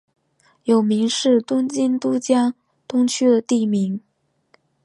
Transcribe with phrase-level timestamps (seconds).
[0.63, 2.55] 有明是东京都江
[2.87, 4.01] 东区的地名。